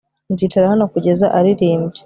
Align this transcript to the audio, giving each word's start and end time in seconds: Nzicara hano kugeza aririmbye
Nzicara 0.33 0.71
hano 0.71 0.83
kugeza 0.93 1.25
aririmbye 1.37 1.99